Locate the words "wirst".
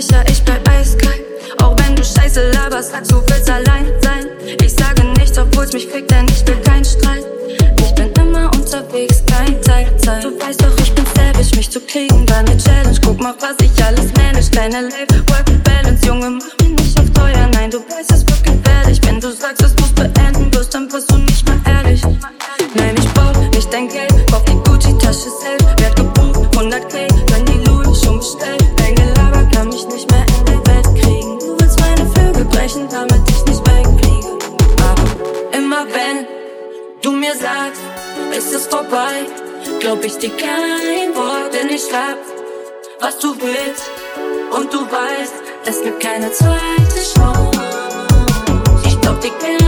20.54-20.74, 20.92-21.13